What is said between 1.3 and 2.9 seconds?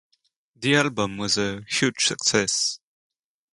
a huge success.